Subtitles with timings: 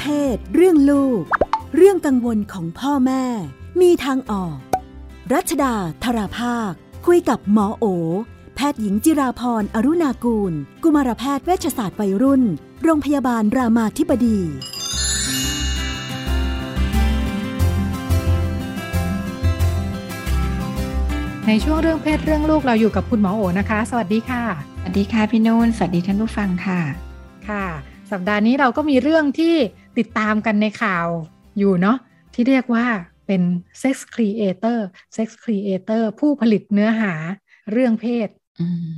[0.00, 1.22] เพศ เรื่องลูก
[1.76, 3.24] เรื่องกังวลของพ่อแม่
[3.80, 4.56] มีทางออก
[5.32, 5.74] รัชดา
[6.04, 6.72] ธราภาค
[7.06, 7.84] คุยกับหมอโอ
[8.56, 10.52] แพทย์หญิงจิราพรอรุณากูล
[10.82, 12.42] กุมารแพทย์เวชศาสตร์วัยรุ่น
[12.82, 14.38] โรงพยาบาลรามาธิบดี
[21.46, 24.44] ในช่วงเรื่องเพศเรื่องลูกเราอยู่กับคุณหมอโอนะคะ สวัสดีค่ะ
[24.80, 26.80] สวัสดีค่ะพี่นุ่น สวัสดีท่านผู้ฟังค่ะ
[27.50, 27.66] ค่ะ
[28.12, 29.54] สัปดาห์นี้เราก็มีเรื่องที่
[29.98, 31.06] ติดตามกันในข่าว
[31.58, 31.96] อยู่เนาะ
[32.34, 32.86] ที่เรียกว่า
[33.26, 33.42] เป็น
[33.82, 34.78] sex creator
[35.16, 37.12] sex creator ผู้ผลิตเนื้อหา
[37.72, 38.28] เรื่องเพศ
[38.60, 38.88] อืม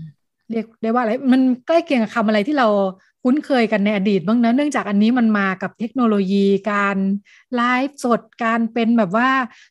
[0.51, 2.69] เรียกได้ว่าอะไร มันใกล้เคียงกับคำอะไรที่เรา
[3.23, 6.97] คุ้นเคยกันในอดีตบ้างนะเนื่องจากอันนี้มันมากับเทคโนโลยีการ
[7.55, 9.31] ไลฟ์สดการเป็นแบบว่า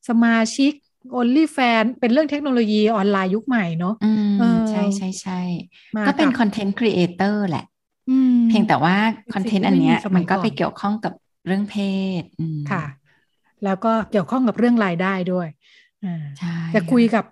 [0.10, 0.72] สมาชิก
[1.18, 5.42] only fan เป็นเรื่องเทคโนโลยีออนไลน์ยุคใหม่เนาะอืมเออใช่ใช่ใช่
[5.96, 7.66] มาก็เป็นกับคอนเทนต์ครีเอเตอร์แหละ
[8.10, 11.14] อืมเพียงแต่ว่าเป็นคอนเทสิ่นงต์ที่อันเนี้ยไม่มีสมัยมันก็ก่อนไปเกี่ยวข้องกับ
[11.46, 11.76] เรื่องเพ
[12.21, 12.84] ศอืมค่ะ
[13.63, 15.48] แล้วก็เกี่ยวข้องกับเรื่องรายได้ด้วย
[16.04, 17.26] อ่าใช่จะคุยกับ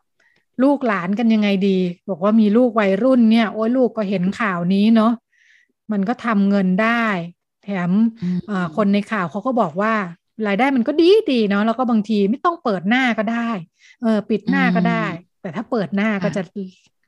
[0.63, 1.77] ลูกหลานกันยังไงดี
[2.09, 5.11] บอกว่ามีลูกวัยรุ่นเนี่ย โอ้ยลูกก็เห็นข่าวนี้เนาะ
[5.91, 7.05] มันก็ทำเงินได้
[7.63, 7.91] แถม
[8.23, 9.93] อืมเอ่อคนในข่าวเขาก็บอกว่า
[10.47, 13.49] รายได้มันก็ดีดีเนาะแล้วก็บางทีไม่ต้องเปิดหน้าก็ได้
[14.01, 15.05] เออ ปิดหน้าก็ได้
[15.41, 16.41] แต่ถ้าเปิดหน้าก็จะ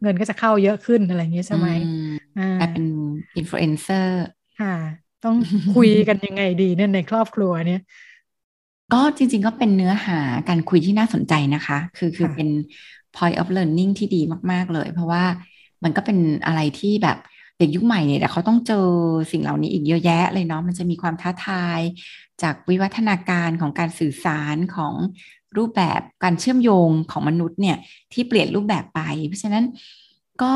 [0.02, 2.86] เงินก็จะเข้าเยอะขึ้นอะไรอย่างเงี้ยใช่ไหมอืมอ่ากลายเป็น
[3.38, 4.16] อินฟลูเอนเซอร์
[4.60, 4.76] ค่ะ
[5.26, 5.38] ต้อง
[5.76, 7.82] คุยกันยังไงดีเนี่ยในครอบครัวเนี่ย
[8.94, 12.50] ก็จริง ๆ ก็เป็นเนื้อหาการคุยที่น่าสนใจนะคะ คือคือค่ะเป็น
[13.16, 15.24] point of learning ที่ดีมาก ๆ เลย เพราะว่า
[15.84, 17.18] มันก็เป็นอะไรที่แบบ
[17.60, 18.88] เด็กยุคใหม่เนี่ยแต่เขาต้องเจอ
[19.32, 21.80] สิ่งเหล่านี้อีกเยอะแยะเลยเนาะมันจะมีความท้าทาย
[22.42, 24.94] จากวิวัฒนาการของการสื่อสารของ
[25.58, 27.78] รูปแบบการเชื่อมโยงของมนุษย์เนี่ย
[28.14, 29.66] ที่เปลี่ยนรูปแบบไป เพราะฉะนั้น
[30.44, 30.56] ก็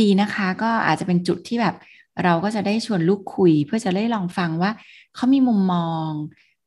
[0.00, 1.74] ดีนะคะก็อาจจะเป็นจุดที่แบบ
[2.24, 4.70] เราก็จะได้ชวนลูกคุย เพื่อจะได้ลองฟังว่า
[5.14, 6.08] เขามีมุมมอง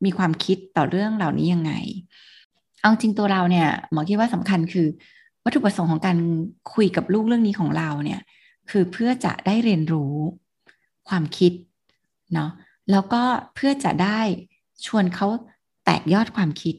[0.06, 1.74] มีความคิดต่อเรื่องเหล่านี้ยังไง
[2.81, 4.88] เอาจริงตัวเราเนี่ยหมอคิดว่าสำคัญคือ
[5.44, 6.18] วัตถุประสงค์ของการ
[6.74, 8.22] คุยกับลูกเรื่องนี้ของเราเนี่ย
[8.70, 10.14] คือเพื่อจะได้เรียนรู้
[11.09, 11.53] ความคิด
[12.34, 12.50] เนาะ
[12.92, 13.24] แล้วก็
[13.56, 14.20] เพื่อจะได้
[14.86, 15.28] ชวนเขา
[15.86, 16.76] แตกยอดความคิด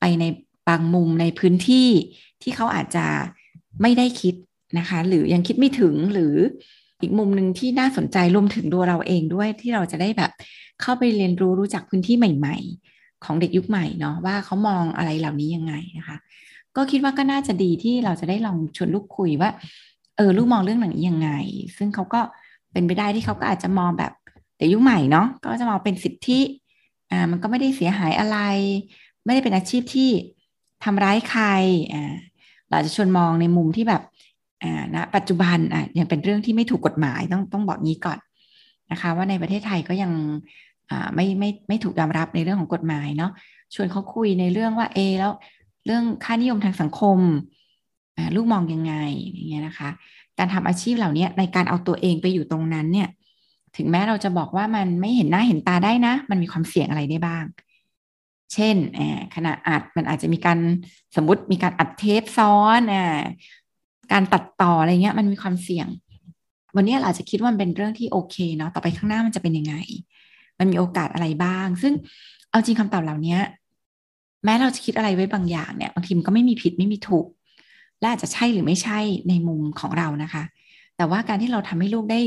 [0.00, 0.24] ไปใน
[0.68, 1.88] บางมุมในพื้นที่
[2.42, 3.06] ที่เขาอาจจะ
[3.82, 4.34] ไม่ได้คิด
[4.78, 6.34] นะคะ หรือยังคิดไม่ถึงหรือ
[7.02, 10.30] อีกมุมหนึ่งที่น่าสนใจรวมถึงตัวเราเองด้วยที่เราจะได้แบบ
[10.80, 12.56] เข้าไปเรียนรู้รู้จักพื้นที่ใหม่
[12.90, 16.16] ๆ ของเด็กยุคใหม่เนาะว่าเขามองอะไรเหล่านี้ยังไงนะคะ
[16.76, 19.50] ก็คิดว่าก็น่าจะดีที่เราจะได้ลองชวนลูกคุยว่า
[20.16, 21.30] เออลูกมองเรื่องหนี้ยังไง
[21.76, 22.20] ซึ่งเขาก็
[22.72, 24.12] เป็นไปได้ที่เขาก็อาจจะมองแบบ
[24.56, 26.40] เด็กยุคใหม่เนาะก็จะมองเป็นสิทธิ
[27.10, 28.38] อ่ามันก็ไม่ได้เสียหายอะไร
[29.24, 30.10] ไม่ได้เป็นอาชีพที่
[30.84, 31.44] ทำร้ายใคร
[31.92, 32.14] อ่า
[32.70, 34.02] เราจะชวนมองในมุมที่แบบ
[34.62, 38.18] อ่าณปัจจุบันอะยังเป็นเรื่องที่ไม่ถูกกฎหมายต้องต้องบอกงี้ก่อน
[38.92, 40.12] นะคะ ว่าในประเทศไทยก็ยัง
[40.90, 43.32] อ่าไม่ไม่ไม่ถูกยอมรับในเรื่องของกฎหมายเนาะ
[43.74, 45.32] ชวนเขาคุยในเรื่องว่าเอแล้ว
[45.86, 47.18] เรื่องค่านิยมทางสังคม
[48.16, 48.94] อ่าลูกมองยังไง
[49.32, 49.88] อย่างเงี้ยนะคะ
[50.38, 53.08] การทำอาชีพเหล่านี้ในการเอาตัวเองไปอยู่ตรงนั้นเนี่ย
[53.76, 57.44] ถึงแม้เราจะบอกว่ามันไม่เห็นหน้าเห็นตาได้นะ มันมีความเสี่ยงอะไรได้บ้าง
[58.52, 58.76] เช่น
[59.34, 60.58] ขณะอัดมันอาจจะมีการ
[61.16, 62.80] สมมติมีการอัดเทปซ้อน
[64.12, 65.86] การตัดต่ออะไรเงี้ยมันมีความเสี่ยง
[66.76, 69.74] วันนี้เราอาจจะคิดว่ามันเป็นเรื่องที่โอเคเนาะต่อไปข้างหน้ามันจะเป็นยังไง
[70.58, 71.92] มันมีโอกาสอะไรบ้าง ซึ่ง
[72.50, 73.38] เอาจริงคำตอบเหล่านี้
[74.44, 77.26] แม้เราจะคิดอะไรไว้บางอย่างเนี่ยบางทีมันก็ไม่มีผิดไม่มีถูก
[78.00, 78.98] และอาจจะใช่หรือไม่ใช่
[79.28, 80.42] ในมุมของเรานะคะ
[80.96, 82.20] แต่ว่าการที่เราทำให้ลูกได้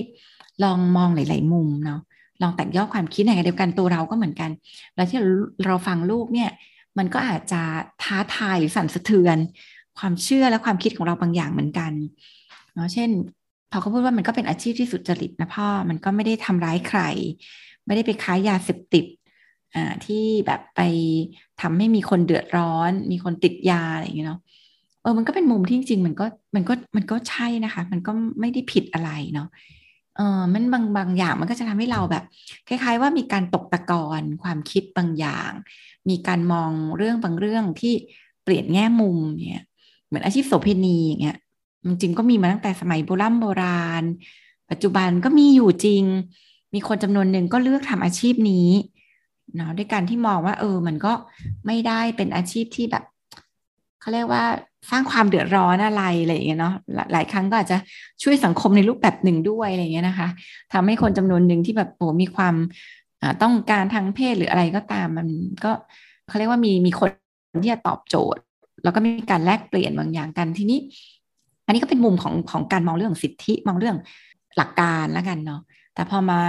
[0.64, 2.02] ลองมองหลาย ๆ มุมเนาะ
[2.42, 4.50] ลองแตกย่อความคิดในเดียวกันตัวเราก็เหมือนกัน
[4.96, 5.20] แล้วที่
[5.66, 6.50] เราฟังลูกเนี่ย
[6.98, 7.62] มันก็อาจจะ
[8.04, 9.38] ท้าทายหรือสั่นสะเทือน
[10.00, 11.92] ความเชื่อและความคิดของเราบางอย่างเหมือนกัน
[12.76, 13.10] เนาะเช่น
[13.72, 17.02] พอเขาพูดว่ามันก็เป็นอาชีพที่สุจริตนะพ่อมันก็ไม่ได้ทำร้ายใคร
[17.86, 19.06] ไม่ได้ไปค้ายาเสพติด
[19.76, 20.82] อ่าที่แบบไป
[21.62, 24.40] ทำให้มีคนเดือดร้อน มีคนติดยาอะไรอย่างเงี้ยเนาะ
[25.02, 26.26] เออมันก็เป็นมุมที่จริงมันก็
[26.56, 29.48] มันก็มันก็ใช่นะคะ มันก็ไม่ได้ผิดอะไรเนาะ
[30.16, 32.24] เออมันบางบางอย่างมันก็จะทำให้เราแบบ
[32.68, 35.52] คล้าย ๆ ว่ามีการตกตะกอนความคิดบางอย่าง
[36.10, 37.94] มีการมองเรื่องบางเรื่องที่
[38.44, 39.18] เปลี่ยนแง่มุม
[39.50, 39.66] เนี่ย
[40.16, 41.38] มือนอาชีพโสเภณีอย่างเงี้ย
[41.88, 44.04] จริงก็มีมาตั้งแต่สมัยโบราณโบราณ
[44.72, 46.04] ปัจจุบันก็มีอยู่จริง
[46.74, 48.70] มีคนจำนวนหนึ่งก็เลือกทำอาชีพนี้
[49.56, 51.14] เนาะด้วยการที่มองว่า เออ มันก็
[51.66, 53.04] ไม่ได้เป็นอาชีพที่แบบ
[54.02, 54.44] เขาเรียกว่า
[54.90, 56.74] สร้างความเดือดร้อนอะไรอะไรอย่างเงี้ยเนาะ
[57.14, 57.78] หลายครั้งก็อาจจะ
[58.24, 60.28] ช่วยสังคมในรูปแบบหนึ่งด้วยอะไรอย่างเงี้ยนะคะ
[60.74, 62.56] ทำให้คนจำนวนหนึ่งที่แบบโอ้มีความ
[63.44, 65.28] ต้องการทางเพศหรืออะไรก็ตามมัน
[65.64, 65.72] ก็
[66.28, 67.10] เขาเรียกว่ามีมีคน
[67.64, 68.42] ที่จะตอบโจทย์
[68.86, 70.80] แล้วก็มีการแลกเปลี่ยนบางอย่างกันทีนี้
[71.66, 73.98] อันนี้ก็เป็นมุมของของการมองเรื่องสิทธิมองเรื่อง
[74.58, 75.62] หลักการแล้วกันเนาะ
[75.94, 76.40] แต่พอมา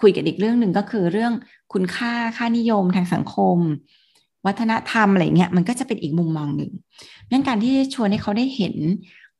[0.00, 1.32] คุยกันอีกเรื่องหนึ่งก็คือเรื่อง
[1.72, 3.58] คุณค่าค่านิยมทางสังคม
[4.46, 6.72] วัฒนธรรมอะไรเงี้ยมันก็จะเป็นอีกมุมมองหนึ่ง
[7.30, 8.74] งั้นการที่ชวนให้เขาได้เห็น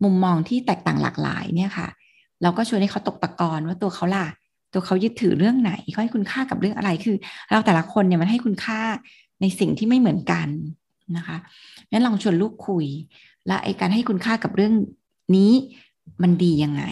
[0.04, 1.88] มุมมองที่แตกต่างหลากหลายเนี่ยค่ะ
[2.42, 4.26] เราก็ชวนให้เขาตกตะกอนว่าตัวเขาล่ะ
[4.72, 7.16] ตัวเขายึดถือเรื่องไหนเขาให้คุณค่ากับเรื่องอะไรคือ
[7.50, 8.80] เราแต่ละคนเนี่ยมันให้คุณค่า
[9.40, 10.48] ในสิ่งที่ไม่เหมือนกัน
[11.16, 11.36] นะคะ
[11.90, 12.86] งั้นลองชวนลูกคุย
[13.46, 14.74] และไอการให้คุณค่ากับเรื่อง
[15.36, 15.52] นี้
[16.22, 16.84] มันดียังไง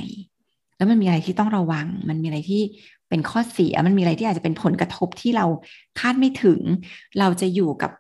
[0.77, 2.63] แล้วมันมีอะไรที่ต้องระวัง มันมีอะไรที่
[3.09, 5.47] เป็นข้อเสีย มันมีอะไรที่อาจจะเป็นผลกระทบที่เรา
[6.01, 6.61] คาดไม่ถึง
[7.19, 7.91] เราจะอยู่กับ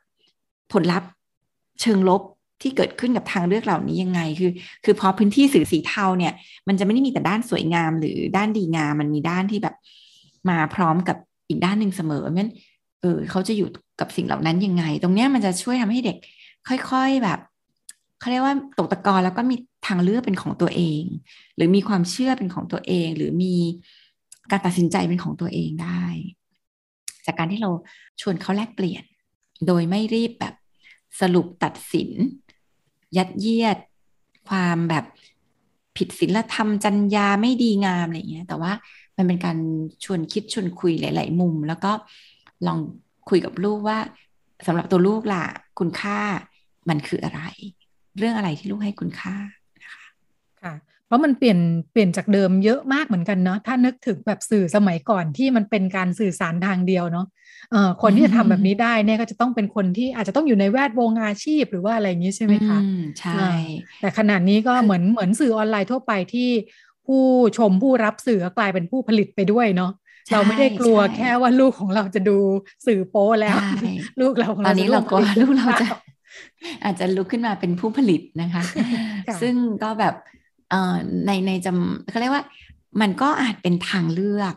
[0.72, 1.10] ผลลัพธ์
[1.80, 2.22] เชิงลบ
[2.62, 4.50] ที่เกิดขึ้นกับทางเลือกเหล่านี้ยังไง คือ
[4.84, 6.32] คือพอพื้นที่สื่อสีเทาเนี่ย
[6.68, 9.74] มันจะไม่ได้มีแต่ด้านสวยงาม หรือด้านดีงาม มันมีด้านที่แบบ
[10.48, 11.16] มาพร้อมกับ
[11.48, 12.52] อีกด้านหนึ่งเสมอเพราะฉะนั้น
[13.04, 13.68] เออเขาจะอยู่
[14.00, 16.16] กับสิ่งเหล่านั้นยังไง ตรงเนี้ยมันจะช่วยทำให้เด็ก
[16.68, 17.38] ค่อยๆแบบ
[18.20, 19.56] เขาเรียกว่าตกตะกอนแล้วก็มี
[19.86, 21.02] ทางเลือกเป็นของตัวเอง
[21.56, 23.54] หรือมีความเชื่อเป็นของตัวเอง หรือมี
[24.50, 26.04] การตัดสินใจเป็นของตัวเองได้
[27.26, 27.70] จากการที่เรา
[28.20, 29.04] ชวนเขาแลกเปลี่ยน
[29.66, 30.54] โดยไม่รีบแบบ
[31.20, 32.10] สรุปตัดสิน
[33.16, 33.78] ยัดเยียด
[34.48, 35.04] ความแบบ
[35.96, 38.72] ผิดศีลธรรมจัญญาไม่ดีงามอะไรเงี้ยแต่ว่า
[39.16, 39.58] มันเป็นการ
[40.04, 41.92] ชวนคิดชวนคุยหลาย ๆ มุม แล้วก็
[42.66, 42.78] ลอง
[43.28, 43.98] คุยกับลูกว่า
[44.66, 45.44] สำหรับตัวลูกล่ะ
[45.78, 46.20] คุณค่า
[46.88, 47.42] มันคืออะไร
[48.18, 49.36] เรื่องอะไรที่ลูกให้คุณค่า
[49.82, 50.06] นะคะ
[50.62, 50.74] ค่ะ
[51.06, 51.58] เพราะมันเปลี่ยน
[51.92, 57.26] เปลี่ยนจากเดิมเยอะมากเหมือนกันเนาะถ้านึกถึงแบบสื่อสมัยก่อนที่มันเป็นการสื่อสารทางเดียวเนาะ
[57.70, 62.78] เอ่อคนที่จะทำแบบนี้ได้เนี่ยก็จะต้องเป็นคนที่อาจจะต้องอยู่ในแวดวงอาชีพหรือว่าอะไรอย่างนี้ใช่ไหมคะ
[63.34, 63.50] ใช่
[64.00, 66.50] แต่ขนาดนี้ก็เหมือนเหมือนสื่อออนไลน์ทั่วไปที่
[67.06, 67.22] ผู้
[67.58, 69.90] ชมผู้รับสื่อกลายเป็นผู้ผลิตไปด้วยเนาะ
[70.32, 72.36] เราไม่ได้กลัวแค่ว่าลูกของเราจะดู
[72.86, 73.56] สื่อโป้แล้ว
[74.20, 75.86] ลูกเราตอนนี้เรากลัวลูกเราจะ
[76.84, 78.62] อาจจะลุกขึ้นมาเป็นผู้ผลิตนะคะ
[79.40, 80.14] ซึ่งก็แบบ
[80.70, 82.44] เอ่อในในจำเขาเรียกว่า
[83.00, 84.54] มันก็อาจเป็นทางเลือก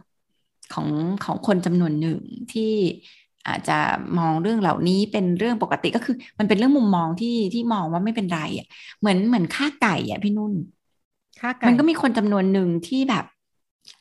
[0.73, 0.87] ของ
[1.25, 2.19] ของคนจำนวนหนึ่ง
[2.53, 2.73] ที่
[3.47, 3.79] อาจจะ
[4.17, 8.67] มองเรื่องเหล่านี้เป็นเรื่องปกติก็คือ มันเป็นเรื่องมุมมองที่ที่มองว่าไม่เป็นไรอะ
[8.99, 10.53] เหมือนเหมือนค่าไก่อะพี่นุ่น
[11.41, 13.25] ค่าไก่มันก็มีคนจำนวนหนึ่งที่แบบ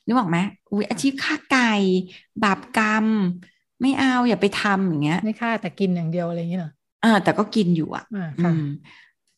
[0.06, 0.38] นึกออกไหม
[0.70, 1.72] อุ้ยอาชีพฆ่าไก่
[2.42, 3.06] บาปกรรม
[3.82, 6.72] ไม่เอาอย่าไปทำอย่างเงี้ย ไม่ฆ่าแต่กินอย่างเดียวอะไรอย่างเงี้ยเหรอ
[7.04, 8.04] อ่าแต่ก็กินอยู่อะ
[8.40, 8.62] อืม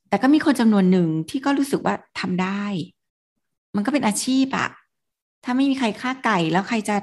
[0.08, 2.64] แต่ก็มีคนจำนวนหนึ่งที่ก็รู้สึกว่าทำได้
[3.76, 4.68] มันก็เป็นอาชีพอะ
[5.44, 6.96] ถ้าไม่มีใครฆ่าไก่แล้วใครจะ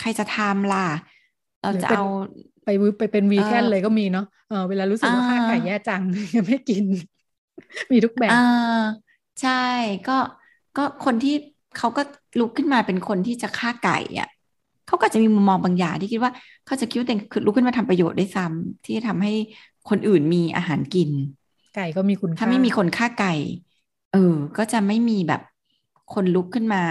[0.00, 0.86] ใครจะทำล่ะ
[1.62, 2.02] เราจะเอา
[2.64, 6.02] ไปไปเป็นวีแคนเลยก็มีเนาะเออเวลารู้สึกว่าฆ่าไก่แย่จัง
[6.34, 6.84] ยังไม่กิน
[7.90, 8.34] มีทุกแบบอ่า
[9.40, 9.50] ใช่
[10.06, 10.12] ก็
[10.76, 11.34] ก็คนที่
[11.78, 12.02] เขาก็
[12.38, 14.28] ลุกขึ้นมาเป็นคนที่จะฆ่าไก่อะ
[14.86, 16.32] เขาก็จะมีมุมมองบางอย่างที่คิดว่า
[16.66, 19.32] เขาจะคิดว่าตัวเองคือลุกขึ้นมาทำประโยชน์ได้ซ้ำที่ทำให้
[19.88, 21.10] คนอื่นมีอาหารกิน
[21.76, 23.34] ไก่ก็มีคุณค่าถ้าไม่มีคนฆ่าไก่
[24.12, 25.42] เออ ก็จะไม่มีแบบ
[26.14, 26.82] คนลุกขึ้นมา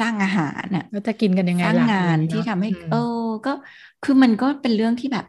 [0.00, 3.52] สร้างอาหารน่ะแล้วจะกินกันยังไงสร้างงานที่ทำให้ เออ ก็
[4.04, 5.26] คือมันก็เป็นเรื่องที่แบบ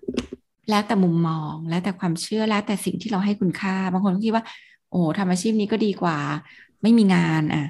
[0.70, 4.44] แล้วแต่มุมมอง แล้วแต่ความเชื่อแล้วแต่สิ่งที่เราให้คุณค่า บางคนก็คิดว่า
[4.92, 6.18] โอ้ทำอาชีพนี้ก็ดีกว่า
[6.82, 7.66] ไม่มีงานอะ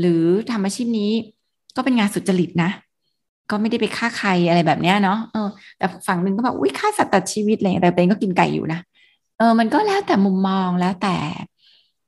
[0.00, 1.12] หรือทำอาชีพนี้
[1.76, 2.70] ก็เป็นงานสุจริตนะ
[3.50, 5.48] ก็ไม่ได้ไปฆ่าใครอะไรแบบเนี้ยเนาะเออ
[5.78, 8.80] แต่ฝั่งหนึ่งก็แบบอุ้ยฆ่าสัตว์ตัดชีวิตอะไรแต่ตัวเองก็กินไก่อยู่นะ
[9.38, 11.16] เออมันก็แล้วแต่มุมมองแล้วแต่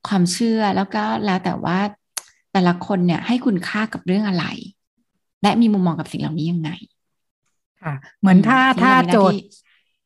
[0.09, 1.79] ความเชื่อแล้วก็แล้วแต่ว่า
[2.53, 4.45] แต่ละคนเนี่ยให้คุณค่ากับเรื่องอะไร
[5.43, 6.71] และมีมุมมองกับสิ่งเหล่านี้ยังไง
[7.83, 9.41] ค่ะ เหมือนถ้าถ้าโจทย์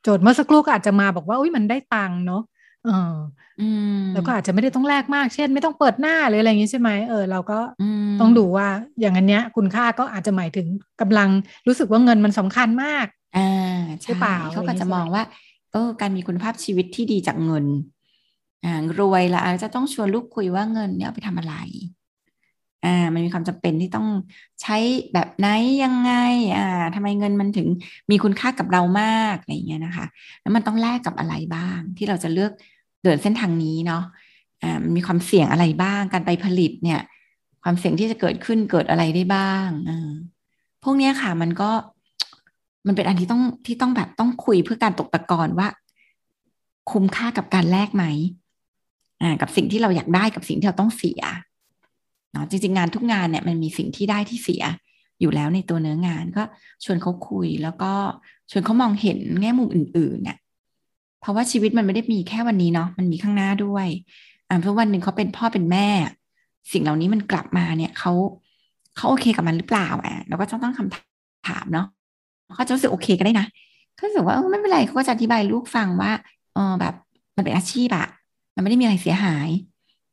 [0.02, 2.42] โจทย์เมื่อสักครู่ก็อาจจะมาบอกว่าอุ้ยมันได้ตังค์เนาะ
[2.86, 3.14] เออ
[4.14, 7.58] แล้วก็อาจจะไม่ได้ต้องแลกมาก เช่น ไม่ต้องเปิดหน้าหรืออะไรอย่างนี้ใช่ไหมเออเราก็
[8.20, 8.68] ต้องดูว่า
[9.00, 10.66] อย่างอันเนี้ย คุณค่าก็อาจจะหมายถึง
[11.00, 11.28] กำลัง
[11.66, 13.06] รู้สึกว่าเงินมันสำคัญมาก
[13.36, 15.22] อ่าใช่เปล่าเขาก็จะมองว่า
[15.72, 17.66] เออการมีคุณภาพชีวิตที่ดีจากเงิน
[18.64, 21.54] อ่ารวยละอาจจะต้องชวนลูกคุยว่าเงินเนี่ยเอาไปทำอะไร
[22.84, 24.06] อ่ามันมีความจำเป็นที่ต้อง
[24.62, 24.76] ใช้
[25.12, 25.48] แบบไหน
[25.84, 26.12] ยังไง
[26.56, 27.68] อ่าทำไมเงินมันถึง
[28.10, 30.06] มีคุณค่ากับเรามากอะไรเงี้ยนะคะ
[30.42, 32.52] แล้วมันต้องแลกกับอะไรบ้าง ที่เราจะเลือก
[33.04, 34.04] เดินเส้นทางนี้เนาะ
[34.62, 37.00] อ่ามันมีความเสี่ยงอะไรบ้าง การไปผลิตเนี่ย
[37.62, 40.10] ความเสี่ยงที่จะเกิดขึ้นเกิดอะไรได้บ้างอ่า
[40.82, 41.70] พวกนี้ค่ะมันก็
[42.86, 45.68] มันเป็นอันที่ต้องที่ต้องแบบต้องคุยเพื่อการตกตะกอนว่า
[46.90, 48.04] คุ้มค่ากับการแลกไหม
[49.22, 51.22] อ่ากับสิ่งที่เราอยากได้กับสิ่งที่เราต้องเสีย
[52.32, 54.64] เนาะจริงๆ งานทุกงานเนี่ยมันมีสิ่งที่ได้ที่เสีย
[55.20, 56.42] อยู่แล้วในตัวเนื้องานก็
[56.84, 57.92] ชวนเขาคุยแล้วก็
[58.50, 60.38] ชวนเขามองเห็นแง่มุมอื่นๆเนี่ย
[61.20, 63.88] เพราะว่าชีวิตมันไม่ได้มีแค่วันนี้เนาะมันมีข้างหน้าด้วย
[64.48, 65.88] อ่าเพราะวันหนึ่งเขาเป็นพ่อเป็นแม่
[66.72, 68.12] สิ่งเหล่านี้มันกลับมาเนี่ยเขา
[68.96, 71.86] เขาโอเคกับมันหรือเปล่าอะเราก็ต้องตั้งคำถามเนาะ
[72.54, 73.46] เขาจะรู้สึกโอเคก็ได้นะ
[73.94, 76.12] เขารู้สึกว่าไม่เป็นไรเขาก็จะอธิบายลูกฟังว่า
[76.54, 76.94] เออแบบ
[77.36, 78.06] มันเป็นอาชีพอะ
[78.54, 79.48] มันไม่ได้มีอะไรเสียหาย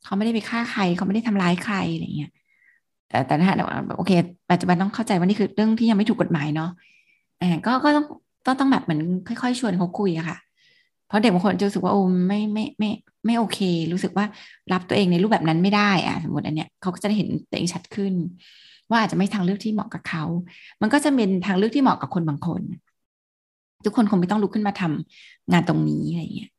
[0.07, 2.31] เขาไม่ได้ไปฆ่าใคร เขาไม่ได้ทำร้ายใครอะไรเงี้ย
[3.07, 3.47] แต่แต่ถ้า
[3.97, 4.11] โอเค
[4.51, 6.69] ปัจจุบันต้องเข้าใจว่านี่คือเรื่องที่ยังไม่ถูกกฎหมายเนาะ
[7.41, 8.05] อ่าก็ก็ต้อง
[8.45, 10.37] ต้องต้องแบบเหมือนค่อย ๆ ชวนเขาคุยอะค่ะ
[11.07, 12.89] เพราะเด็กบางคนจะรู้สึกว่าโอ้ไม่ไม่ไม่
[13.25, 13.59] ไม่โอเค
[13.93, 14.25] รู้สึกว่า
[14.73, 18.13] รับตัวเองในรูปแบบนั้นไม่ได้อะสมมติอันเนี้ยเขาก็จะได้เห็นตัวเองชัดขึ้น
[18.89, 20.23] ว่าอาจจะไม่ทางเลือกที่เหมาะกับเขา
[20.81, 22.61] มันก็จะเป็นทางเลือกที่เหมาะกับคนบางคน
[23.85, 26.49] ทุกคนคงไม่ต้องลุกขึ้นมาทำงานตรงนี้อะไรเงี้ย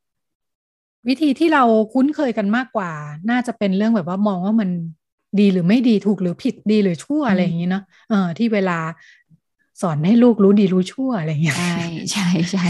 [1.08, 1.62] วิธีที่เรา
[1.92, 2.90] คุ้นเคยกันมากกว่า
[3.30, 4.70] น่าจะเป็นเรื่องแบบว่ามองว่ามัน
[5.40, 8.78] ดีหรือไม่ดีถูกหรือผิดดีหรือชั่วอะไรอย่างนี้เนาะเออที่เวลา
[9.82, 11.78] สอนให้ลูกรู้ดีรู้ชั่วอะไรอย่างเงี้ยใช่
[12.12, 12.64] ใช่ใช่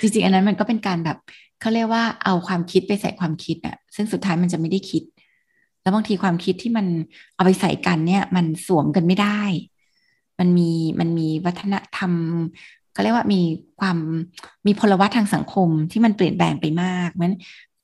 [0.00, 1.18] จริงๆ อันนั้นมันก็เป็นการแบบ
[1.60, 5.02] เขาเรียกว่าเอาความคิดไปใส่ความคิดอะซึ่งสุดท้ายมันจะไม่ได้คิด
[5.82, 6.86] แล้วบางทีความคิดที่มัน
[7.34, 9.40] เอาไปใส่กันเนี่ย มันสวมกันไม่ได้
[10.38, 12.12] มันมีมันมีวัฒนธรรม
[12.94, 13.40] เขาเรียกว่ามี
[13.80, 13.98] ความ
[14.66, 17.36] มีพลวัตทางสังคมที่มันเปลี่ยนแปลงไปมากนั้น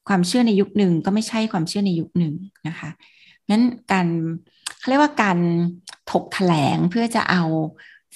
[0.08, 2.34] ความเชื่อในยุคหนึ่งก็ไม่ใช่ความเชื่อในยุคหนึ่ง
[2.68, 2.90] นะคะ
[3.50, 3.62] นั้น
[3.92, 4.06] การ
[4.78, 5.38] เขาเรียกว่าการ
[6.10, 7.42] ถกแถลงเพื่อจะเอา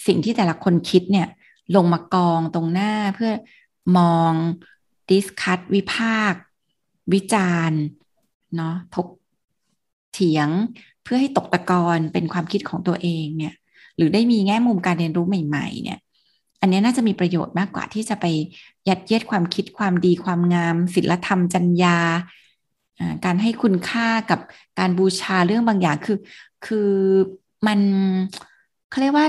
[0.06, 1.28] สิ่งที่แต่ละคนคิดเนี่ย
[1.76, 3.32] ลงมากองตรงหน้าเพื่อ
[3.98, 4.32] มอง
[5.08, 6.34] ดิสคัตวิพาก
[7.12, 7.82] วิจารณ์
[8.56, 9.08] เนาะถก
[10.12, 10.48] เถียง
[11.04, 13.54] เพื่อให้ตกตะกอนเป็นความคิดของตัวเองเนี่ย
[13.96, 15.98] หรือได้มีแง่มุมการเรียนรู้ใหม่ ๆ เนี่ย
[16.64, 18.26] อันนี้น่าจะมีประโยชน์มากกว่าที่จะไป
[18.88, 21.98] ยัดเยียดความคิดความดีความงามศิลธรรมจัญญา
[23.24, 24.40] การให้คุณค่ากับ
[24.78, 26.18] การบูชาเรื่องบางอย่างคือ
[26.66, 26.90] คือ
[27.66, 27.80] มัน
[28.90, 29.26] เขาเรียกว่า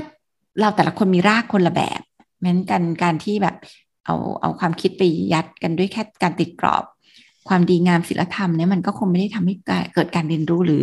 [0.60, 2.00] เราแต่ละคนมีรากคนละแบบ
[2.38, 3.56] เหมือนกันการที่แบบ
[4.04, 5.02] เอาเอาความคิดไป
[5.32, 6.84] ยัดกันด้วยแค่การติดกรอบ
[7.48, 9.54] ความดีงามศิลธรรมเนี่ยมันก็คงไม่ได้ทำให้
[9.94, 10.82] เกิดการเรียนรู้หรือ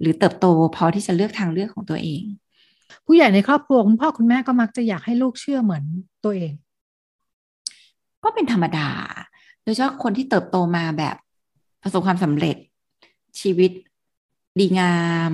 [0.00, 2.22] หรือเติบโตพอที่จะเลือกทางเลือกของตัวเอง
[3.06, 5.84] ผู้ใหญ่ในครอบครัวคุณพ่อคุณแม่ก็มักจะอยากให้ลูกเชื่อเหมือน
[6.24, 6.52] ตัวเอง
[8.24, 8.88] ก็เป็นธรรมดา
[9.64, 11.16] โดยเฉพาะคนที่เติบโตมาแบบ
[11.82, 12.56] ประสบความสำเร็จ
[13.40, 13.70] ชีวิต
[14.58, 14.98] ดีงา
[15.30, 15.32] ม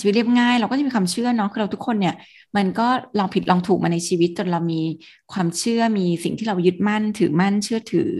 [0.00, 2.14] ชีวิตเรียบง่าย เราก็จะมีความเชื่อเนาะคือเราทุกคนเนี่ย
[2.56, 2.86] มันก็
[3.18, 4.80] ลองผิดลองถูกมาในชีวิตจนเรามี
[5.32, 8.12] ความเชื่อมีสิ่งที่เรายึดมั่น ถือมั่นเชื่อถือ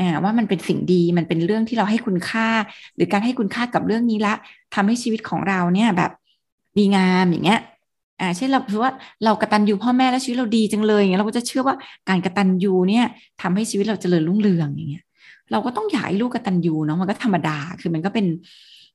[0.00, 2.48] อ่าว่ามันเป็นสิ่งดีมันเป็นเรื่องที่เราให้คุณค่า
[2.94, 4.34] หรือการให้คุณค่ากับเรื่องนี้ละ
[4.74, 6.10] ทำให้ชีวิตของเราเนี่ยแบบ
[6.78, 7.60] ดีงามอย่างเงี้ย
[8.20, 8.92] อ่าเช่นเราถือว่า
[9.24, 11.76] เรากระตันยูพ่อแม่แล้วชีวิตเราดีจังเลยอย่างเงี้ยเราก็จะเชื่อว่า
[12.08, 13.04] การกระตันยูเนี่ย
[13.42, 15.04] ทำให้ชีวิตเราเจริญรุ่งเรืองอย่างเงี้ย
[15.50, 18.26] เราก็ต้องอยากให้ลูกกระตันยูเนาะมันก็ธรรมดาคือมันก็เป็น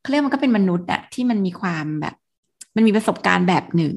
[0.01, 2.15] เขาเรียกมันก็เป็นมนุษย์อะที่มันมีความแบบ
[2.75, 3.93] มันมีประสบการณ์แบบหนึ่ง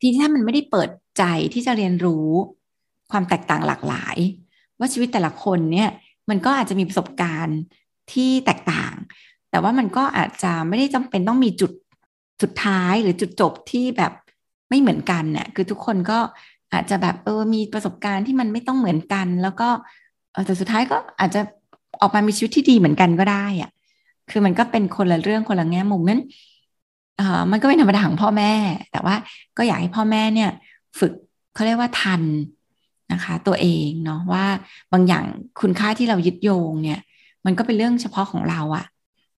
[0.00, 1.22] ทีนี้ถ้ามันไม่ได้เปิดใจ
[1.54, 2.28] ที่จะเรียนรู้
[3.10, 4.16] ความแตกต่างหลากหลาย
[4.78, 5.88] ว่าชีวิตแต่ละคนเนี่ย
[6.30, 7.58] มันก็อาจจะมีประสบการณ์
[8.12, 8.94] ที่แตกต่าง
[9.50, 11.70] แต่ว่ามันก็อาจจะไม่ได้จำเป็นต้องมีจุด
[12.42, 14.12] สุดท้ายหรือจุดจบที่แบบ
[14.68, 16.18] ไม่เหมือนกันเนี่ยคือทุกคนก็
[16.72, 19.68] อาจจะแบบเออมีประสบการณ์ที่มันไม่ต้องเหมือนกัน แล้วก็
[20.46, 21.40] แต่สุดท้ายก็อาจจะ
[22.00, 23.70] ออกมามีชีวิตที่ดีเหมือนกันก็ได้อะ
[24.30, 26.20] คือมันก็เป็นคนละเรื่องคนละแง่มุมนั้น
[27.16, 28.52] เออมันก็เป็นธรรมดาของพ่อแม่
[28.92, 29.16] แต่ว่า
[29.56, 30.50] ก็อยากให้พ่อแม่เนี่ย
[30.98, 31.12] ฝึก
[31.54, 32.22] เขาเรียกว่าทัน
[33.12, 34.44] นะคะ ตัวเองเนาะว่า
[34.92, 35.24] บางอย่าง
[35.60, 37.00] คุณค่าที่เรายึดโยงเนี่ย
[37.46, 38.86] มันก็เป็นเรื่องเฉพาะของเราอะ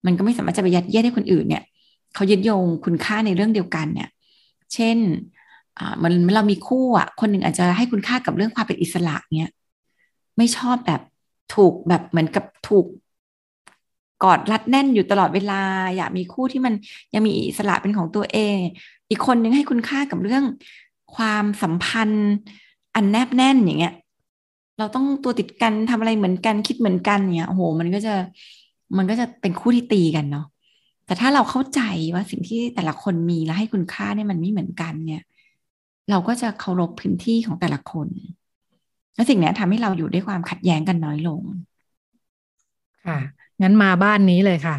[0.06, 1.62] มันก็ไม่สามารถจะไปยัดเยียดให้คนอื่นเนี่ย
[2.16, 4.08] เขายึดโยงคุณค่าในเรื่องเดียวกันเนี่ย
[4.74, 4.98] เช่น
[6.02, 9.50] มันเรามีคู่อะ คนหนึ่งอาจจะให้คุณค่ากับเรื่องความเป็นอิสระเนี่ย
[10.36, 11.00] ไม่ชอบแบบ
[11.54, 12.86] ถูกแบบเหมือนกับถูก
[14.24, 15.62] กอดรัดแน่นอยู่ตลอดเวลา
[15.96, 16.74] อยากมีคู่ที่มัน
[17.14, 18.56] ยังมีอิสระเป็นของตัวเอง
[19.10, 20.44] อีกคนนึงให้คุณค่ากับเรื่อง
[21.16, 22.28] ความสัมพันธ์
[22.94, 23.94] อันแนบแน่นอย่างเงี้ย
[24.78, 28.14] เราต้องตัวติดกันทำอะไรเหมือนกันคิดเหมือนกันเนี่ยโอ้โห มันก็จะ
[28.96, 30.46] มันก็จะเป็นคู่ที่ตีกันเนาะ
[31.06, 31.80] แต่ถ้าเราเข้าใจ
[32.14, 35.22] ว่าสิ่งที่แต่ละคนมีและให้คุณค่าเนี่ยมันไม่เหมือนกันเนี่ย
[36.10, 38.08] เราก็จะเคารพพื้นที่ของแต่ละคน
[39.14, 41.42] และสิ่งนี้ทำให้เราอยู่ด้วยความขัดแย้งกันน้อยลง
[43.06, 43.18] ค่ะ
[43.62, 44.76] งั้นมาบ้านนี้เลยค่ะ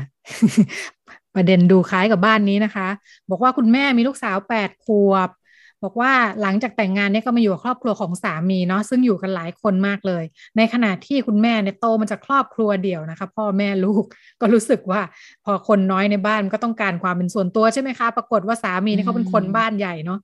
[1.35, 2.87] ประเด็นดูคล้ายกับบ้านนี้นะคะ
[3.29, 5.29] บอกว่าคุณแม่มีลูกสาวแปดขวบ
[5.87, 10.23] บอกว่าหลังจากแต่งงานเนี่ยก็มาอยู่กับครอบครัวของสามีเนาะซึ่งอยู่กันหลายคนมากเลย
[10.57, 14.03] ในขณะที่คุณแม่เนี่ยโตมาจากครอบครัวเดี่ยวนะคะ พ่อแม่ลูก
[14.41, 15.01] ก็รู้สึกว่า
[15.45, 20.19] พอคนน้อยในบ้านก็ต้องการความเป็นส่วนตัวใช่ไหมคะ ปรากฏว่าสามีเนี่ยเขาเป็นคนบ้านใหญ่เนาะ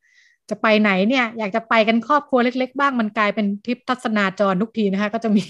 [0.49, 5.43] จะไปไหนเนี่ยอยากจะไปกันครอบครัวเล็ก ๆ บ้างมันกลายเป็นทริปทัศนาจรทุกทีนะคะ ก็จะมี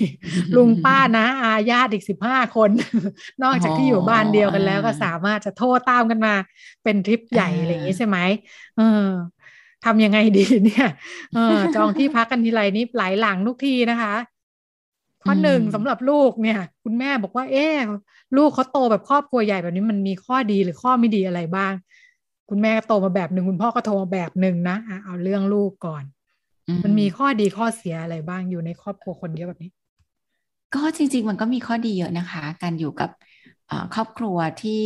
[0.55, 2.70] ลุงป้านะอาญาติอีกสิบห้าคน
[3.43, 6.34] นอกจากที่อยู่บ้านเดียวกันแล้วก็สามารถจะโทษตามกันมา
[6.84, 8.17] เป็นทริปใหญ่อะไรอย่างนี้ใช่ไหม
[8.77, 9.08] เออ
[9.86, 10.88] ทำยังไงดีเนี่ย
[11.34, 14.16] เออจองที่พักกันทีไรนี้หลายหลังทุกทีนะคะ
[15.24, 17.68] ข้อหนึ่งสำหรับลูกเนี่ย คุณแม่บอกว่า เอ๊
[18.38, 21.74] ลูกเขาโตแบบครอบครัวใหญ่แบบนี้มันมีข้อดีหรือข้อไม่ดีอะไรบ้าง
[22.50, 26.04] คุณแม่โตมาแบบหนึ่งคุณพ่อก็โตมาแบบหนึ่งนะเอาเรื่องลูกก่อน
[26.84, 29.72] มันมีข้อดีข้อเสียอะไรบ้างอยู่ในครอบครัวคนเยอะแบบนี้
[30.75, 33.10] ก็จริง ๆ มันก็มีข้อดีเยอะนะคะ การอยู่กับ
[33.94, 34.84] ครอบครัวที่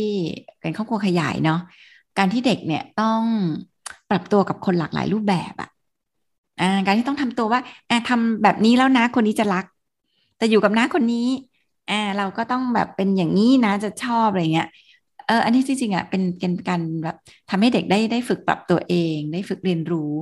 [0.60, 1.60] เป็นครอบครัวขยายเนาะ
[2.18, 3.22] การที่เด็กเนี่ยต้อง
[4.10, 5.68] ปรับตัวกับคนหลากหลายรูปแบบอะ
[6.60, 7.60] อ่าการที่ต้องทำตัวว่า
[7.90, 9.64] อ่าทำแบบนี้แล้วนะคนนี้จะรัก
[10.36, 11.28] แต่อยู่กับน้าคนนี้
[11.90, 14.68] อ่าเราก็ต้องแบบเป็นอย่างนี้นะจะชอบอะไรเงี้ย
[15.26, 17.16] เอออันนี้จริงๆอะเป็นเป็นการแบบ
[17.50, 20.12] ทำให้เด็กได้ได้ฝึกปรับตัวเอง ได้ฝึกเรียนรู้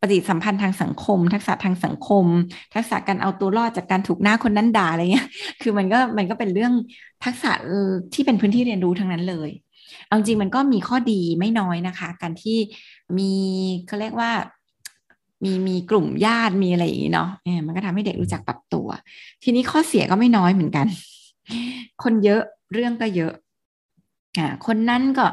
[0.00, 2.26] ปฏิสัมพันธ์ทางสังคม ทักษะทางสังคม
[2.74, 5.28] ทักษะการเอาตัวรอดจากการถูกหน้าคนนั้นด่าอะไรเงี้ย
[5.62, 6.72] คือมันก็มันก็เป็นเรื่อง
[7.24, 7.50] ทักษะ
[8.14, 9.50] ที่เป็นพื้นที่เรียนรู้ทั้งนั้นเลย
[10.06, 12.58] เอาจริงมันก็มีข้อดีไม่น้อยนะคะ การที่
[13.18, 13.32] มี
[13.86, 14.30] เขาเรียกว่า
[15.44, 17.28] มีมีกลุ่มญาติมีอะไรอย่างนี้เนาะ
[17.66, 18.86] มันก็ทำให้เด็กรู้จักปรับตัว
[19.42, 20.86] ทีนี้ข้อเสียก็ไม่น้อยเหมือนกัน
[22.02, 23.32] คนเยอะเรื่องก็เยอะ
[24.38, 25.26] อ่าคนนั้นก็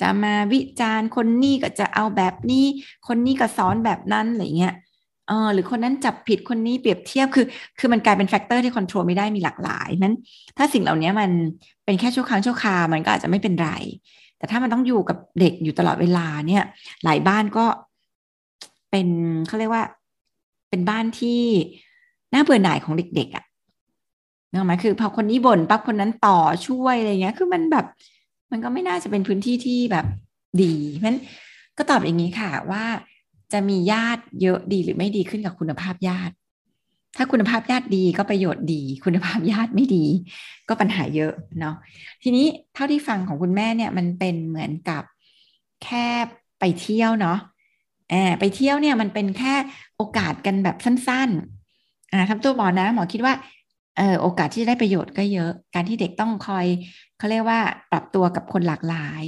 [0.00, 2.66] จะมาวิจารณ์คนนี้ก็จะเอาแบบนี้
[3.08, 4.74] คนนี้ก็สอนแบบนั้นอะไรเงี้ย
[5.28, 7.46] เออหรือคนนั้นจับผิดคนนี้เปรียบเทียบคือ
[7.78, 10.14] คือมันกลายเป็น factor ที่ควบคุมไม่ได้มีหลากหลายนั้น
[10.58, 11.30] ถ้าสิ่งเหล่านี้มัน
[11.84, 13.70] เป็นแค่ชั่วครั้งชั่วคราวมันก็อาจจะไม่เป็นไร
[14.38, 16.64] แต่ถ้ามันต้องอยู่กับเด็กอยู่ตลอดเวลาเนี่ย
[17.04, 17.64] หลายบ้านก็
[18.90, 19.08] เป็น
[19.46, 19.84] เขาเรียกว่า
[20.70, 21.40] เป็นบ้านที่
[22.34, 23.44] น่าเบื่อหน่ายของเด็กๆอะ่ะ
[24.52, 27.86] นึกไหมคือพอคนนี้บ่นปั๊บคนนั้นต่อช่วยอะไรเงี้ย คือมันแบบ
[28.52, 30.06] มันก็ไม่น่าจะเป็นพื้นที่ที่แบบ
[30.62, 31.20] ดีเพราะฉะนั้น
[31.78, 32.84] ก็ตอบอย่างนี้ค่ะว่า
[33.52, 36.34] จะมีญาติเยอะดีหรือไม่ดีขึ้นกับคุณภาพญาติ
[37.16, 40.04] ถ้าคุณภาพญาติดีก็ประโยชน์ดี คุณภาพญาติไม่ดี
[40.68, 41.74] ก็ปัญหาเยอะเนาะ
[42.22, 45.02] ทีนี้เท่าที่ฟังของคุณแม่เนี่ยมันเป็นเหมือนกับ
[45.84, 46.06] แค่
[46.60, 47.38] ไปเที่ยวเนาะ
[48.10, 49.54] แอบไปเที่ยวเนี่ยมันเป็นแค่
[49.96, 53.34] โอกาสกันแบบสั้นๆอ่าทำตัวหมอนะหมอคิดว่า
[53.96, 56.66] เออโอกาสที่จะได้ประโยชน์ก็เยอะ การที่เด็กต้องคอย
[57.18, 59.22] เขาเรียกว่าปรับตัวกับคนหลากหลาย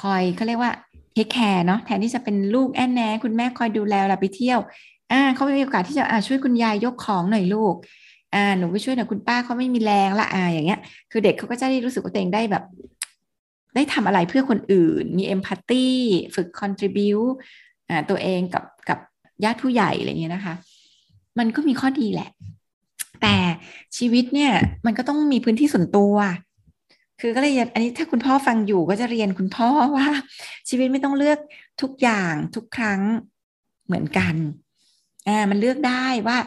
[0.00, 0.72] คอยเขาเรียกว่า
[1.14, 4.60] take care เนาะแทนที่จะเป็นลูกแอนแนคุณแม่คอยดูแลเราไปเที่ยว
[5.12, 7.74] อ่าเขาไม่มีโอกาสที่จะอ่าช่วยคุณยายยกของหน่อยลูก
[8.34, 10.80] อ่าหนูไปช่วยหน่อยคุณป้าเขาไม่มีแรงละอ่าอย่างเงี้ย
[11.10, 12.64] คือเด็กเขาก็จะได้รู้สึกว่าตัวเองได้แบบ
[13.74, 15.86] ได้ทำอะไรเพื่อคนอื่น มี empathy
[16.34, 17.18] ฝึก contribute
[17.88, 18.98] อ่าตัวเองกับกับ
[19.44, 20.54] ญาติผู้ใหญ่อะไรเงี้ยนะคะ
[21.38, 22.30] มันก็มีข้อดีแหละ
[23.22, 23.34] แต่
[23.96, 24.52] ชีวิตเนี่ย
[24.86, 26.14] มันก็ต้องมีพื้นที่ส่วนตัว
[27.20, 30.08] คือก็เลยอันนี้ถ้าคุณพ่อฟังอยู่ก็จะเรียนคุณพ่อว่า
[30.68, 31.38] ชีวิตไม่ต้องเลือก
[31.82, 33.00] ทุกอย่างทุกครั้ง
[33.86, 34.34] เหมือนกัน
[35.28, 36.38] อ่ามันเลือกได้ว่า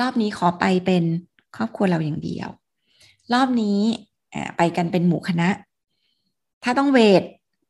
[0.00, 1.04] รอบนี้ขอไปเป็น
[1.56, 2.48] ครอบครัวเราอย่างเดียว
[3.34, 3.80] รอบนี้
[4.34, 5.48] อ่าไปกันเป็นหมู่คณะ
[6.64, 7.22] ถ้าต้องเวท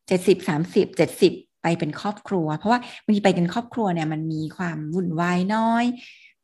[0.08, 1.32] เจ็ดสิบสามสิบเจ็ดสิบ
[1.62, 5.84] ไปเป็นครอบครัว เพราะว่าบางทีไปกันครอบครัวเนี่ย มันมีความวุ่นวายน้อย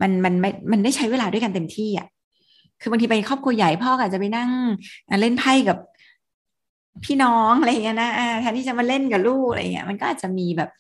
[0.01, 2.09] มันมันไม่มันได้ใช้เวลาด้วยกันเต็มที่อะ
[2.81, 4.51] คือบางทีไปครอบครัวใหญ่พ่ออาจจะไปนั่ง
[5.21, 5.79] เล่นไพ่กับ
[7.05, 10.71] พี่น้องอะไรเงี้ยนะแทนที่จะมาเล่นกับลูกอะไรเงี้ยมันก็อาจจะมีแบบ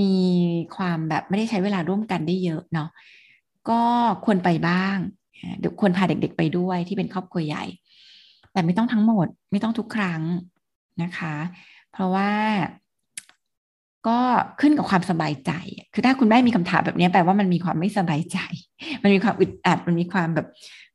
[0.00, 0.12] มี
[0.76, 2.88] ความแบบไม่ได้ใช้เวลาร่วมกันได้เยอะเนาะ
[3.70, 3.82] ก็
[4.24, 4.96] ควรไปบ้าง
[5.80, 7.64] ควรพาเด็กๆไปด้วยที่เป็นครอบครัวใหญ่
[8.52, 10.22] แต่ไม่ต้องทั้งหมดไม่ต้องทุกครั้ง
[11.02, 11.34] นะคะ
[11.92, 12.30] เพราะว่า
[14.06, 14.18] ก็
[14.60, 15.52] ขึ้นกับความสบายใจ
[15.94, 18.38] คือถ้าคุณแม่มีคำถามแบบนี้แปลว่ามันมีความไม่สบายใจ
[19.02, 20.46] มันมีความอึดอัด มันมีความแบบ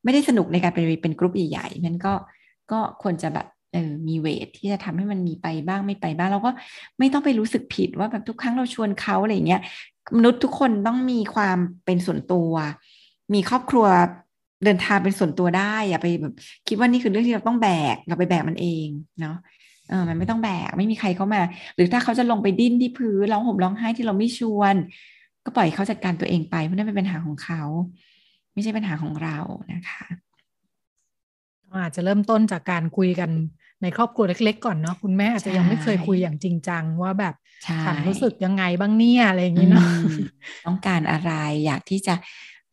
[0.03, 2.13] ไม่ได้สนุกในการไปเป็นกรุ๊ปใหญ่ๆมันก็
[2.71, 6.51] ก็ควรจะแบบ เออมีเวทที่จะทำให้มันมีไปบ้างไม่ไปบ้างเราก็
[6.99, 9.61] ไม่ต้องไปรู้สึกผิดว่าแบบทุกครั้งเราชวนเขาอะไรเงี้ย
[10.17, 12.51] มนุษย์ทุกคนต้องมีความเป็นส่วนตัว
[13.33, 13.85] มีครอบครัว
[14.65, 16.33] เดินทางเป็นส่วนตัวได้อย่าไปแบบ
[16.67, 18.87] คิดว่านี่คือเรื่องที่เราต้องแบกเราไปแบกมันเอง
[19.21, 19.35] เนาะ
[19.89, 21.41] เออมันไม่ต้องแบกไม่มีใครเข้ามา
[21.75, 24.75] หรือถ้าเขาจะลงไปดิ้นที่พื้นร้องห่มร้องไห้ที่เราไม่ชวน
[25.45, 27.61] ก็ปล่อยเขาจัดการตัวเองไปเพราะนั่นเป็นปัญหาของเขา
[28.53, 29.37] ไม่ใช่ปัญหาของเรา
[29.73, 30.05] นะคะ
[31.77, 33.29] อาจจะเริ่มต้นจากการคุยกัน
[33.81, 37.35] ในครอบครัวเล็ก ๆ ก่อนเนาะคุณแม่อาจจะยังไม่เคยคุยอย่างจริงจังว่าแบบ
[37.85, 39.87] ฉันรู้สึกยังไงบ้างเนี่ยอะไรอย่างนี้เนาะ
[40.65, 41.31] ต้องการอะไร
[41.65, 42.15] อยากที่จะ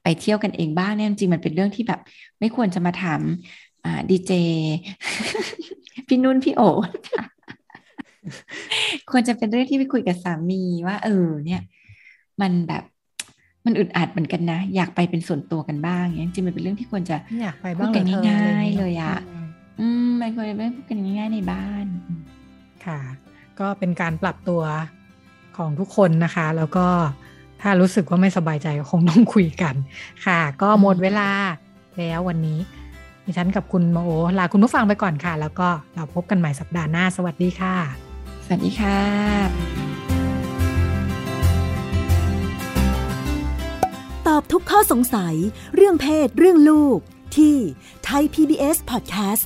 [0.02, 2.00] ไปเที่ยวกันเองบ้างเนี่ยจริงมันเป็นเรื่องที่แบบ
[2.40, 3.20] ไม่ควรจะมาถาม
[3.84, 4.32] อ่าดีเจ
[6.08, 6.62] พี่นุ่นพี่โอ
[9.10, 11.62] ควรจะเป็นเรื่องที่ไปคุยกับสามีว่า เออ เนี่ย
[12.40, 12.84] มันแบบ
[13.66, 19.16] มันอึดอัดเหมือนกันนะ อยากไปเป็นส่วนตัวกันบ้างเนี่ยจริงมันเป็นเรื่องที่ควรจะอยากไปบ้างกันง่ายๆเลยอะ
[19.80, 21.86] อืมมันควรจะพูดกันง่ายๆในบ้าน
[22.86, 23.00] ค่ะ
[23.60, 24.62] ก็เป็นการปรับตัว
[25.56, 26.86] ของทุกคนนะคะ แล้วก็
[27.62, 29.74] ถ้ารู้สึกว่าไม่สบายใจคงต้องคุยกัน
[30.26, 31.30] ค่ะ ก็หมดเวลา
[31.98, 32.58] แล้ววันนี้
[33.24, 37.76] ดิฉันกับคุณโมโอลาคุณผู้ฟังไปก่อนค่ะ แล้วก็เราพบกันใหม่สัปดาห์หน้า สวัสดีค่ะ
[38.44, 39.85] สวัสดีค่ะ
[44.52, 45.34] ทุกข้อสงสัย
[45.74, 46.98] เรื่องเพศ เรื่องลูก
[47.36, 47.56] ที่
[48.04, 49.44] ไทย PBS Podcast